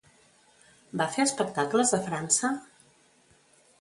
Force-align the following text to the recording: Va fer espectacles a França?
Va 1.01 1.07
fer 1.17 1.21
espectacles 1.29 1.93
a 1.99 2.01
França? 2.09 2.51